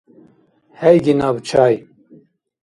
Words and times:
ХӀейги 0.79 1.13
наб 1.19 1.35
чай. 1.47 1.75